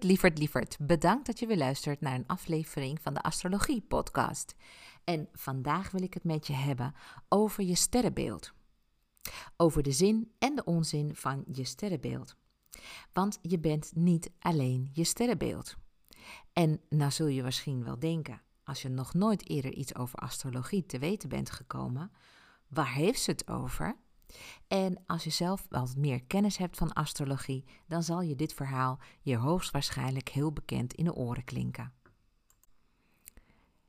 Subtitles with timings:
[0.00, 4.54] Lieverd, lieverd, bedankt dat je weer luistert naar een aflevering van de Astrologie Podcast.
[5.04, 6.94] En vandaag wil ik het met je hebben
[7.28, 8.52] over je sterrenbeeld.
[9.56, 12.36] Over de zin en de onzin van je sterrenbeeld.
[13.12, 15.76] Want je bent niet alleen je sterrenbeeld.
[16.52, 20.86] En nou zul je misschien wel denken, als je nog nooit eerder iets over astrologie
[20.86, 22.12] te weten bent gekomen,
[22.68, 23.96] waar heeft ze het over?
[24.68, 28.98] En als je zelf wat meer kennis hebt van astrologie, dan zal je dit verhaal
[29.20, 31.92] je hoogstwaarschijnlijk heel bekend in de oren klinken.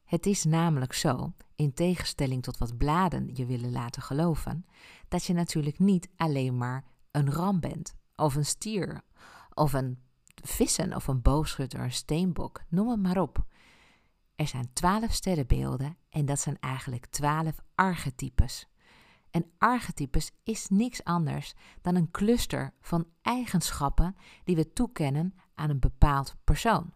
[0.03, 4.65] Het is namelijk zo, in tegenstelling tot wat bladen je willen laten geloven,
[5.07, 9.01] dat je natuurlijk niet alleen maar een ram bent, of een stier,
[9.53, 9.99] of een
[10.43, 13.45] vissen, of een boogschutter, een steenbok, noem het maar op.
[14.35, 18.67] Er zijn twaalf sterrenbeelden en dat zijn eigenlijk twaalf archetypes.
[19.31, 25.79] En archetypes is niks anders dan een cluster van eigenschappen die we toekennen aan een
[25.79, 26.93] bepaald persoon.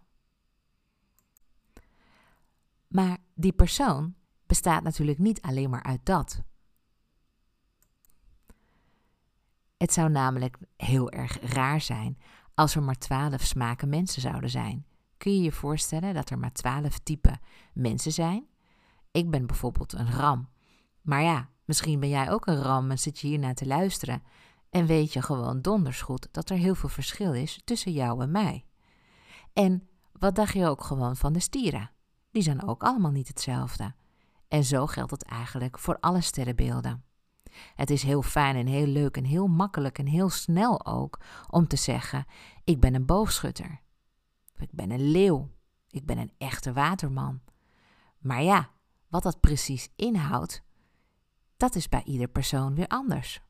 [2.87, 6.43] Maar die persoon bestaat natuurlijk niet alleen maar uit dat.
[9.77, 12.17] Het zou namelijk heel erg raar zijn
[12.53, 14.85] als er maar twaalf smaken mensen zouden zijn.
[15.17, 17.39] Kun je je voorstellen dat er maar twaalf typen
[17.73, 18.47] mensen zijn?
[19.11, 20.49] Ik ben bijvoorbeeld een ram.
[21.01, 24.23] Maar ja, Misschien ben jij ook een ram en zit je hiernaar te luisteren
[24.69, 28.31] en weet je gewoon donders goed dat er heel veel verschil is tussen jou en
[28.31, 28.65] mij.
[29.53, 31.91] En wat dacht je ook gewoon van de stieren?
[32.31, 33.93] Die zijn ook allemaal niet hetzelfde.
[34.47, 37.03] En zo geldt het eigenlijk voor alle sterrenbeelden.
[37.75, 41.19] Het is heel fijn en heel leuk en heel makkelijk en heel snel ook
[41.49, 42.25] om te zeggen:
[42.63, 43.81] Ik ben een boogschutter.
[44.57, 45.49] Ik ben een leeuw.
[45.89, 47.41] Ik ben een echte waterman.
[48.19, 48.69] Maar ja,
[49.07, 50.63] wat dat precies inhoudt,
[51.63, 53.41] dat is bij ieder persoon weer anders.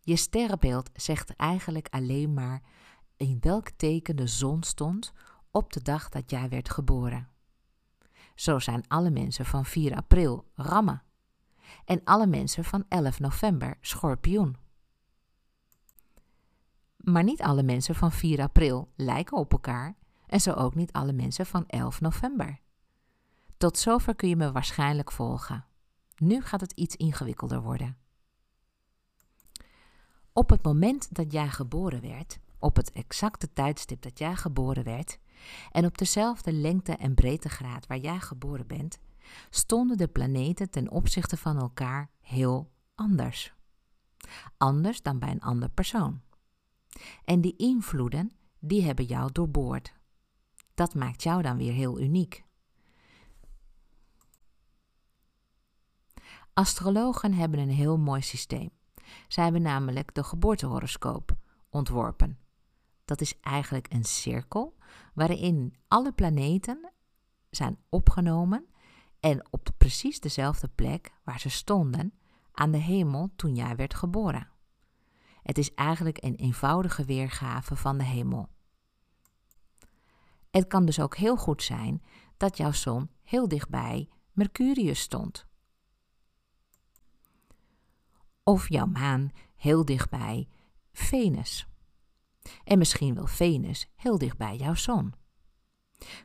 [0.00, 2.62] Je sterrenbeeld zegt eigenlijk alleen maar
[3.16, 5.12] in welk teken de zon stond
[5.50, 7.28] op de dag dat jij werd geboren.
[8.34, 11.02] Zo zijn alle mensen van 4 april rammen
[11.84, 14.56] en alle mensen van 11 november schorpioen.
[16.96, 19.96] Maar niet alle mensen van 4 april lijken op elkaar
[20.26, 22.60] en zo ook niet alle mensen van 11 november.
[23.58, 25.64] Tot zover kun je me waarschijnlijk volgen.
[26.16, 27.96] Nu gaat het iets ingewikkelder worden.
[30.32, 35.18] Op het moment dat jij geboren werd, op het exacte tijdstip dat jij geboren werd,
[35.70, 38.98] en op dezelfde lengte en breedtegraad waar jij geboren bent,
[39.50, 43.54] stonden de planeten ten opzichte van elkaar heel anders.
[44.56, 46.20] Anders dan bij een ander persoon.
[47.24, 49.94] En die invloeden, die hebben jou doorboord.
[50.74, 52.46] Dat maakt jou dan weer heel uniek.
[56.58, 58.70] Astrologen hebben een heel mooi systeem.
[59.28, 61.36] Zij hebben namelijk de geboortehoroscoop
[61.70, 62.38] ontworpen.
[63.04, 64.76] Dat is eigenlijk een cirkel
[65.14, 66.92] waarin alle planeten
[67.50, 68.66] zijn opgenomen
[69.20, 72.12] en op precies dezelfde plek waar ze stonden
[72.52, 74.48] aan de hemel toen jij werd geboren.
[75.42, 78.48] Het is eigenlijk een eenvoudige weergave van de hemel.
[80.50, 82.02] Het kan dus ook heel goed zijn
[82.36, 85.47] dat jouw zon heel dichtbij Mercurius stond
[88.48, 90.48] of jouw maan heel dichtbij
[90.92, 91.68] Venus.
[92.64, 95.14] En misschien wel Venus heel dichtbij jouw zon.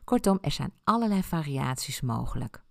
[0.03, 2.63] Kortom, er zijn allerlei variaties mogelijk.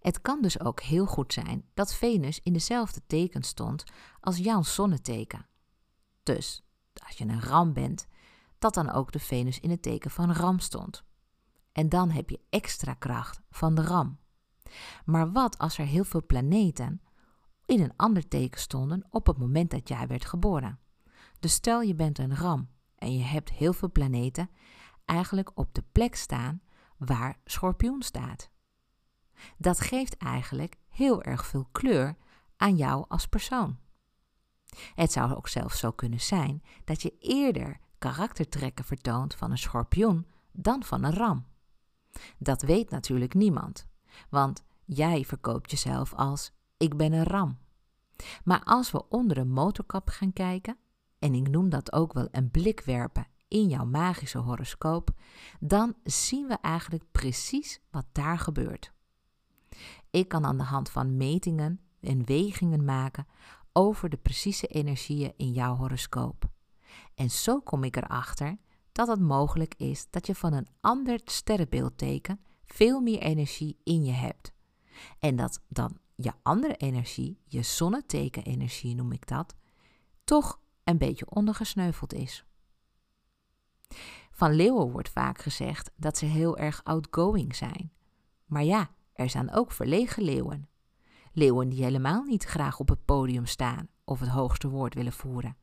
[0.00, 3.84] Het kan dus ook heel goed zijn dat Venus in dezelfde teken stond
[4.20, 5.46] als jouw zonneteken.
[6.22, 6.62] Dus
[7.06, 8.06] als je een ram bent,
[8.58, 11.04] dat dan ook de Venus in het teken van ram stond.
[11.72, 14.18] En dan heb je extra kracht van de ram.
[15.04, 17.02] Maar wat als er heel veel planeten
[17.66, 20.78] in een ander teken stonden op het moment dat jij werd geboren?
[21.40, 24.50] Dus stel je bent een ram en je hebt heel veel planeten
[25.04, 26.62] eigenlijk op de plek staan
[26.96, 28.50] waar schorpioen staat.
[29.56, 32.16] Dat geeft eigenlijk heel erg veel kleur
[32.56, 33.78] aan jou als persoon.
[34.94, 40.26] Het zou ook zelfs zo kunnen zijn dat je eerder karaktertrekken vertoont van een schorpioen
[40.52, 41.46] dan van een ram.
[42.38, 43.87] Dat weet natuurlijk niemand.
[44.30, 47.58] Want jij verkoopt jezelf als ik ben een ram.
[48.44, 50.76] Maar als we onder een motorkap gaan kijken,
[51.18, 55.10] en ik noem dat ook wel een blik werpen in jouw magische horoscoop,
[55.60, 58.92] dan zien we eigenlijk precies wat daar gebeurt.
[60.10, 63.26] Ik kan aan de hand van metingen en wegingen maken
[63.72, 66.48] over de precieze energieën in jouw horoscoop.
[67.14, 68.58] En zo kom ik erachter
[68.92, 72.40] dat het mogelijk is dat je van een ander sterrenbeeldteken
[72.72, 74.52] veel meer energie in je hebt.
[75.18, 79.54] En dat dan je andere energie, je zonneteken-energie noem ik dat,
[80.24, 82.44] toch een beetje ondergesneuveld is.
[84.30, 87.92] Van leeuwen wordt vaak gezegd dat ze heel erg outgoing zijn.
[88.46, 90.68] Maar ja, er zijn ook verlegen leeuwen.
[91.32, 95.56] Leeuwen die helemaal niet graag op het podium staan of het hoogste woord willen voeren.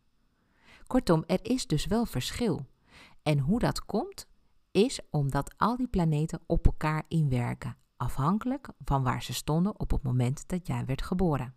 [0.88, 2.66] Kortom, er is dus wel verschil.
[3.24, 4.28] En hoe dat komt,
[4.76, 10.04] is omdat al die planeten op elkaar inwerken, afhankelijk van waar ze stonden op het
[10.04, 11.56] moment dat jij werd geboren.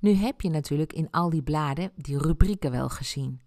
[0.00, 3.40] Nu heb je natuurlijk in al die bladen die rubrieken wel gezien.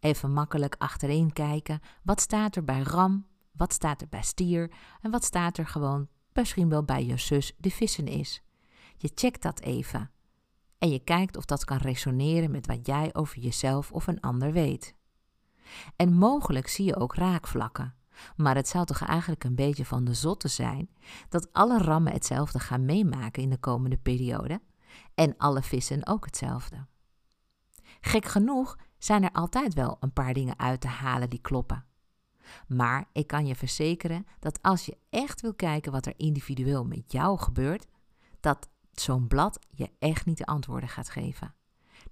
[0.00, 1.80] Even makkelijk achterin kijken.
[2.02, 3.26] Wat staat er bij ram?
[3.52, 4.72] Wat staat er bij stier?
[5.00, 8.42] En wat staat er gewoon misschien wel bij je zus de vissen is?
[8.96, 10.10] Je checkt dat even.
[10.78, 14.52] En je kijkt of dat kan resoneren met wat jij over jezelf of een ander
[14.52, 14.96] weet.
[15.96, 17.94] En mogelijk zie je ook raakvlakken.
[18.36, 20.90] Maar het zou toch eigenlijk een beetje van de zotte zijn
[21.28, 24.60] dat alle rammen hetzelfde gaan meemaken in de komende periode
[25.14, 26.86] en alle vissen ook hetzelfde.
[28.00, 31.84] Gek genoeg zijn er altijd wel een paar dingen uit te halen die kloppen.
[32.66, 37.12] Maar ik kan je verzekeren dat als je echt wil kijken wat er individueel met
[37.12, 37.86] jou gebeurt,
[38.40, 41.54] dat zo'n blad je echt niet de antwoorden gaat geven.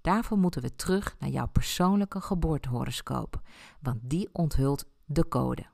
[0.06, 3.40] Daarvoor moeten we terug naar jouw persoonlijke geboortehoroscoop,
[3.80, 5.66] want die onthult de code.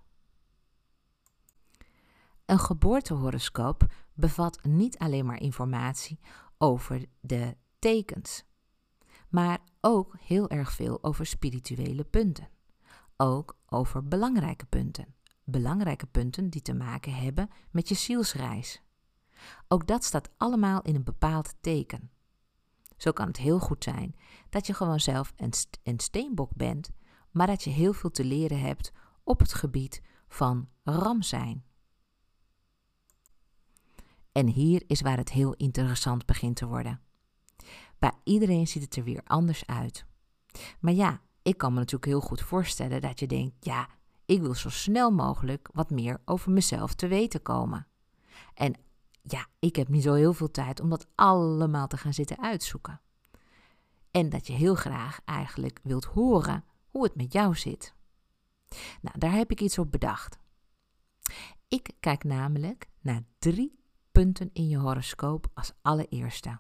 [2.46, 6.20] Een geboortehoroscoop bevat niet alleen maar informatie
[6.58, 8.44] over de tekens,
[9.29, 12.49] maar ook heel erg veel over spirituele punten.
[13.17, 15.14] Ook over belangrijke punten.
[15.44, 18.82] Belangrijke punten die te maken hebben met je zielsreis.
[19.69, 22.11] Ook dat staat allemaal in een bepaald teken.
[23.02, 24.16] Zo kan het heel goed zijn
[24.50, 25.52] dat je gewoon zelf een,
[25.82, 26.90] een steenbok bent,
[27.31, 28.93] maar dat je heel veel te leren hebt
[29.25, 31.64] op het gebied van ram zijn.
[34.32, 37.00] En hier is waar het heel interessant begint te worden.
[37.99, 40.06] Bij iedereen ziet het er weer anders uit.
[40.81, 43.88] Maar ja, ik kan me natuurlijk heel goed voorstellen dat je denkt: ja,
[44.26, 47.87] ik wil zo snel mogelijk wat meer over mezelf te weten komen.
[48.54, 48.75] En
[49.23, 53.01] ja, ik heb niet zo heel veel tijd om dat allemaal te gaan zitten uitzoeken.
[54.11, 57.95] En dat je heel graag eigenlijk wilt horen hoe het met jou zit.
[59.01, 60.39] Nou, daar heb ik iets op bedacht.
[61.69, 63.81] Ik kijk namelijk naar drie
[64.13, 66.59] punten in je horoscoop als allereerste.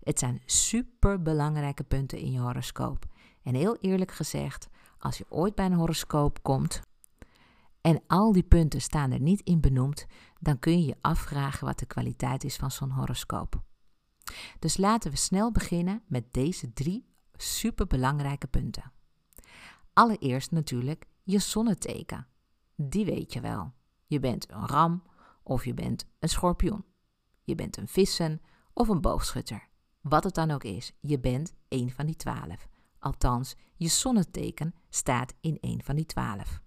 [0.00, 3.06] Het zijn super belangrijke punten in je horoscoop.
[3.42, 4.68] En heel eerlijk gezegd,
[4.98, 6.82] als je ooit bij een horoscoop komt
[7.84, 10.06] en al die punten staan er niet in benoemd,
[10.40, 13.62] dan kun je je afvragen wat de kwaliteit is van zo'n horoscoop.
[14.58, 18.92] Dus laten we snel beginnen met deze drie superbelangrijke punten.
[19.92, 22.26] Allereerst natuurlijk je zonneteken.
[22.76, 23.72] Die weet je wel.
[24.06, 25.02] Je bent een ram
[25.42, 26.84] of je bent een schorpioen.
[27.42, 28.40] Je bent een vissen
[28.72, 29.68] of een boogschutter.
[30.00, 32.68] Wat het dan ook is, je bent een van die twaalf.
[32.98, 36.62] Althans, je zonneteken staat in een van die twaalf.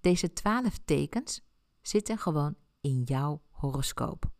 [0.00, 1.40] Deze twaalf tekens
[1.82, 4.30] zitten gewoon in jouw horoscoop.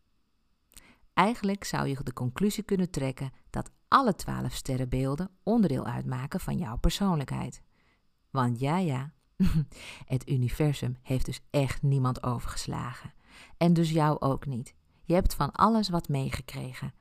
[1.13, 6.77] Eigenlijk zou je de conclusie kunnen trekken dat alle twaalf sterrenbeelden onderdeel uitmaken van jouw
[6.77, 7.61] persoonlijkheid.
[8.29, 9.13] Want ja, ja,
[10.13, 13.13] het universum heeft dus echt niemand overgeslagen.
[13.57, 14.75] En dus jou ook niet.
[15.03, 16.93] Je hebt van alles wat meegekregen.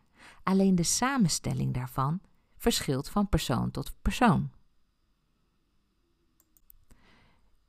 [0.43, 2.21] Alleen de samenstelling daarvan
[2.57, 4.51] verschilt van persoon tot persoon.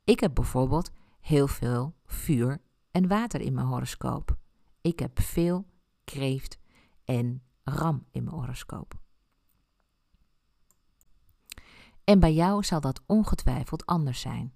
[0.04, 0.90] Ik heb bijvoorbeeld
[1.20, 4.36] heel veel vuur en water in mijn horoscoop.
[4.80, 5.66] Ik heb veel
[6.04, 6.58] kreeft
[7.04, 9.00] en ram in mijn horoscoop.
[12.04, 14.54] En bij jou zal dat ongetwijfeld anders zijn.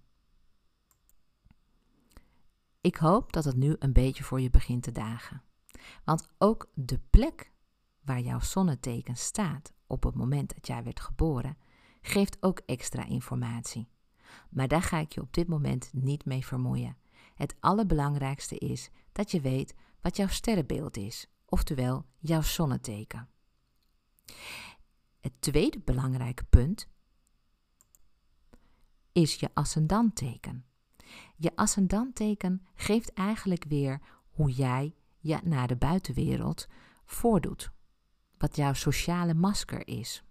[2.80, 5.42] Ik hoop dat het nu een beetje voor je begint te dagen.
[6.04, 7.52] Want ook de plek
[8.00, 11.58] waar jouw zonneteken staat op het moment dat jij werd geboren,
[12.02, 13.88] geeft ook extra informatie.
[14.50, 16.96] Maar daar ga ik je op dit moment niet mee vermoeien.
[17.34, 23.28] Het allerbelangrijkste is dat je weet wat jouw sterrenbeeld is, oftewel jouw zonneteken.
[25.20, 26.88] Het tweede belangrijke punt
[29.12, 30.64] is je ascendanteken.
[31.36, 34.00] Je ascendanteken geeft eigenlijk weer
[34.30, 36.66] hoe jij je naar de buitenwereld
[37.04, 37.70] voordoet.
[38.38, 40.24] Wat jouw sociale masker is.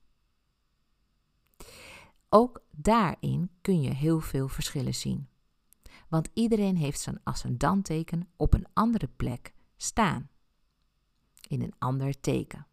[2.35, 5.29] Ook daarin kun je heel veel verschillen zien.
[6.07, 10.29] Want iedereen heeft zijn ascendanteken op een andere plek staan.
[11.47, 12.67] In een ander teken.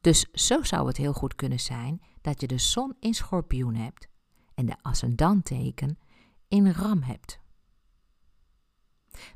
[0.00, 4.08] Dus zo zou het heel goed kunnen zijn dat je de zon in schorpioen hebt
[4.54, 5.98] en de ascendanteken
[6.48, 7.40] in ram hebt.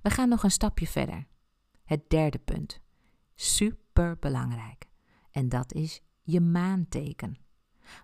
[0.02, 1.26] We gaan nog een stapje verder.
[1.84, 2.80] Het derde punt.
[3.34, 4.88] Super belangrijk.
[5.30, 7.41] En dat is je maanteken.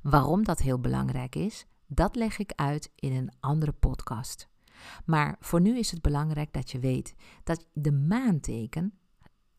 [0.02, 4.48] Waarom dat heel belangrijk is, dat leg ik uit in een andere podcast.
[5.04, 7.14] Maar voor nu is het belangrijk dat je weet
[7.44, 8.98] dat de maanteken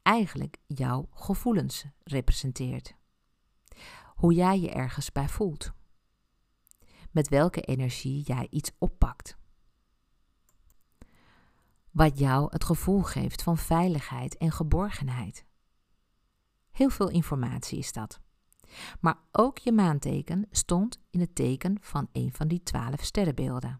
[0.01, 2.95] eigenlijk jouw gevoelens representeert.
[4.15, 5.71] Hoe jij je ergens bij voelt.
[7.11, 9.37] Met welke energie jij iets oppakt.
[11.91, 15.45] Wat jou het gevoel geeft van veiligheid en geborgenheid.
[16.71, 18.19] Heel veel informatie is dat.
[18.99, 23.79] Maar ook je maanteken stond in het teken van een van die twaalf sterrenbeelden.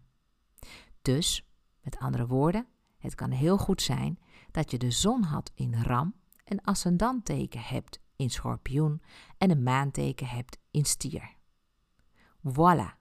[1.02, 1.46] Dus,
[1.82, 2.66] met andere woorden,
[2.98, 4.18] het kan heel goed zijn
[4.50, 9.02] dat je de zon had in ram, een ascendanteken hebt in schorpioen
[9.38, 11.34] en een maanteken hebt in stier.
[12.48, 12.98] Voilà,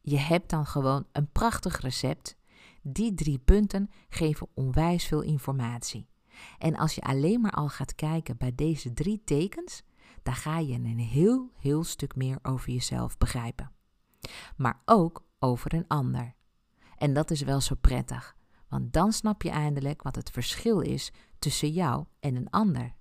[0.00, 2.36] je hebt dan gewoon een prachtig recept.
[2.82, 6.08] Die drie punten geven onwijs veel informatie.
[6.58, 9.82] En als je alleen maar al gaat kijken bij deze drie tekens,
[10.26, 13.72] dan ga je een heel, heel stuk meer over jezelf begrijpen.
[14.56, 16.34] Maar ook over een ander.
[16.96, 18.36] En dat is wel zo prettig,
[18.68, 22.94] want dan snap je eindelijk wat het verschil is tussen jou en een ander.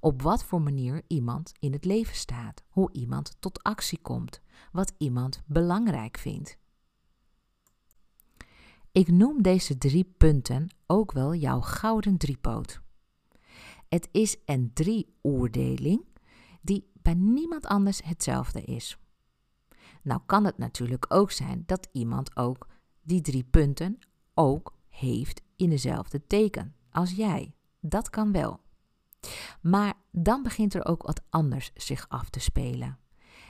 [0.00, 4.40] Op wat voor manier iemand in het leven staat, hoe iemand tot actie komt,
[4.72, 6.58] wat iemand belangrijk vindt.
[8.92, 12.80] Ik noem deze drie punten ook wel jouw gouden driepoot.
[13.88, 16.04] Het is een drieoordeling
[16.68, 18.98] die bij niemand anders hetzelfde is.
[20.02, 22.66] Nou kan het natuurlijk ook zijn dat iemand ook
[23.02, 23.98] die drie punten
[24.34, 27.54] ook heeft in dezelfde teken als jij.
[27.80, 28.60] Dat kan wel.
[29.60, 32.98] Maar dan begint er ook wat anders zich af te spelen.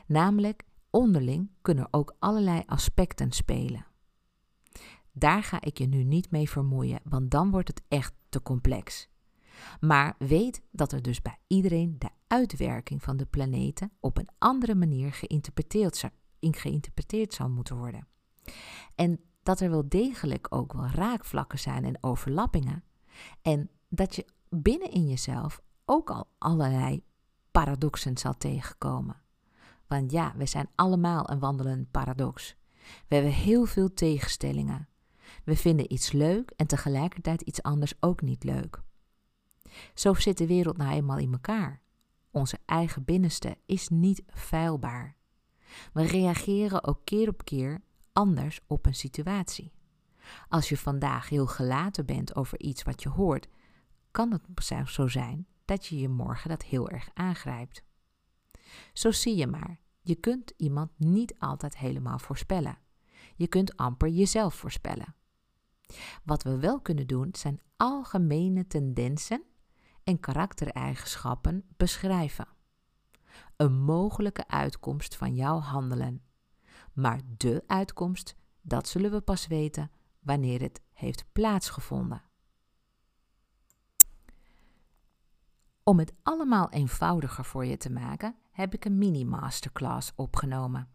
[0.07, 3.87] Namelijk, onderling kunnen ook allerlei aspecten spelen.
[5.13, 9.09] Daar ga ik je nu niet mee vermoeien, want dan wordt het echt te complex.
[9.81, 14.75] Maar weet dat er dus bij iedereen de uitwerking van de planeten op een andere
[14.75, 18.07] manier geïnterpreteerd zou, geïnterpreteerd zou moeten worden.
[18.95, 22.85] En dat er wel degelijk ook wel raakvlakken zijn en overlappingen.
[23.43, 27.03] En dat je binnen in jezelf ook al allerlei
[27.51, 29.23] paradoxen zal tegenkomen.
[29.87, 32.57] Want ja, we zijn allemaal een wandelend paradox.
[33.09, 34.89] We hebben heel veel tegenstellingen.
[35.45, 38.83] We vinden iets leuk en tegelijkertijd iets anders ook niet leuk.
[39.95, 41.83] Zo zit de wereld nou eenmaal in elkaar.
[42.31, 45.17] Onze eigen binnenste is niet feilbaar.
[45.93, 47.81] We reageren ook keer op keer
[48.13, 49.73] anders op een situatie.
[50.49, 53.49] Als je vandaag heel gelaten bent over iets wat je hoort,
[54.11, 57.83] kan het zo zijn dat je je morgen dat heel erg aangrijpt.
[58.93, 62.79] Zo zie je maar, je kunt iemand niet altijd helemaal voorspellen.
[63.37, 65.15] Je kunt amper jezelf voorspellen.
[66.25, 69.43] Wat we wel kunnen doen zijn algemene tendensen
[70.09, 72.49] en karaktereigenschappen beschrijven.
[73.57, 76.23] Een mogelijke uitkomst van jouw handelen.
[76.93, 82.23] Maar de uitkomst, dat zullen we pas weten wanneer het heeft plaatsgevonden.
[85.83, 90.89] Om het allemaal eenvoudiger voor je te maken, heb ik een mini-masterclass opgenomen.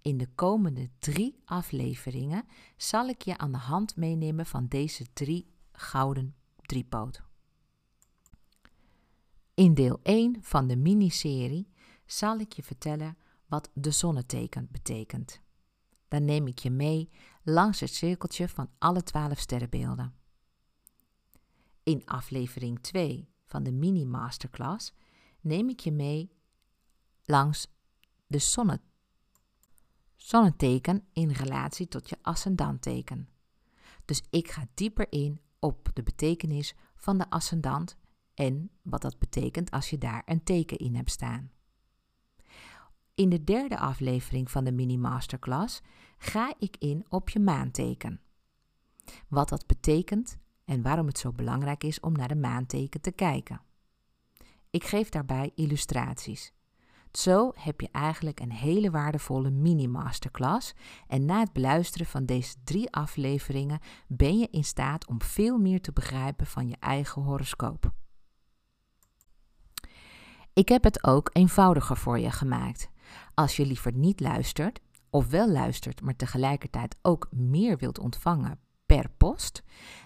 [0.00, 2.44] In de komende drie afleveringen
[2.76, 7.30] zal ik je aan de hand meenemen van deze drie gouden driepoot.
[9.62, 11.68] In deel 1 van de miniserie
[12.06, 13.16] zal ik je vertellen
[13.46, 15.40] wat de zonneteken betekent.
[16.08, 17.10] Dan neem ik je mee
[17.42, 20.14] langs het cirkeltje van alle twaalf sterrenbeelden.
[21.82, 24.92] In aflevering 2 van de mini-masterclass
[25.40, 26.32] neem ik je mee
[27.24, 27.66] langs
[28.26, 28.80] de zonne,
[30.16, 33.28] zonneteken in relatie tot je ascendanteken.
[34.04, 37.96] Dus ik ga dieper in op de betekenis van de ascendant
[38.34, 41.50] en wat dat betekent als je daar een teken in hebt staan.
[43.14, 45.80] In de derde aflevering van de mini-masterclass
[46.18, 48.20] ga ik in op je maanteken.
[49.28, 53.60] Wat dat betekent en waarom het zo belangrijk is om naar de maanteken te kijken.
[54.70, 56.52] Ik geef daarbij illustraties.
[57.12, 60.74] Zo heb je eigenlijk een hele waardevolle mini-masterclass
[61.06, 65.80] en na het beluisteren van deze drie afleveringen ben je in staat om veel meer
[65.80, 67.92] te begrijpen van je eigen horoscoop.
[70.54, 72.90] Ik heb het ook eenvoudiger voor je gemaakt.
[73.34, 74.80] Als je liever niet luistert,
[75.10, 79.62] of wel luistert, maar tegelijkertijd ook meer wilt ontvangen per post,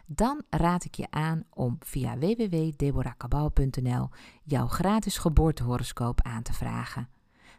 [0.06, 4.08] dan raad ik je aan om via www.deborahkabau.nl
[4.42, 7.08] jouw gratis geboortehoroscoop aan te vragen.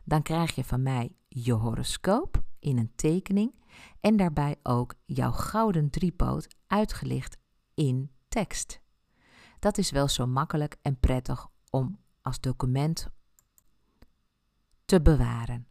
[0.03, 3.63] Dan krijg je van mij je horoscoop in een tekening
[4.01, 7.37] en daarbij ook jouw gouden driepoot uitgelicht
[7.73, 8.81] in tekst.
[9.59, 13.09] Dat is wel zo makkelijk en prettig om als document
[14.85, 15.67] te bewaren.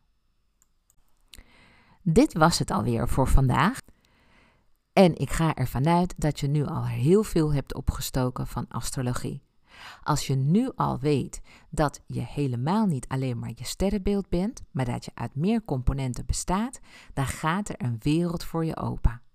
[2.02, 3.80] Dit was het alweer voor vandaag.
[4.92, 9.42] En ik ga ervan uit dat je nu al heel veel hebt opgestoken van astrologie.
[10.02, 14.84] Als je nu al weet dat je helemaal niet alleen maar je sterrenbeeld bent, maar
[14.84, 16.80] dat je uit meer componenten bestaat,
[17.12, 19.25] dan gaat er een wereld voor je open.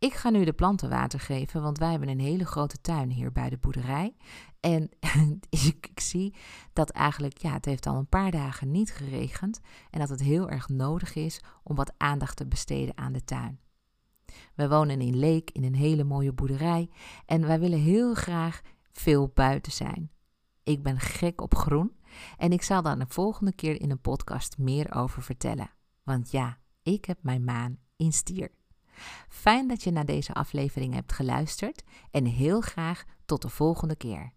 [0.00, 3.32] Ik ga nu de planten water geven, want wij hebben een hele grote tuin hier
[3.32, 4.16] bij de boerderij.
[4.60, 4.90] En
[5.66, 6.34] ik, zie
[6.72, 9.60] dat eigenlijk, ja, het heeft al een paar dagen niet geregend.
[9.90, 13.60] En dat het heel erg nodig is om wat aandacht te besteden aan de tuin.
[14.54, 16.90] We wonen in Leek in een hele mooie boerderij.
[17.26, 18.60] En wij willen heel graag
[18.92, 20.10] veel buiten zijn.
[20.62, 21.96] Ik ben gek op groen.
[22.36, 25.70] En ik zal daar de volgende keer in een podcast meer over vertellen.
[26.02, 28.58] Want ja, ik heb mijn maan in stier.
[29.28, 34.32] Fijn dat je naar deze aflevering hebt geluisterd en heel graag tot de volgende keer.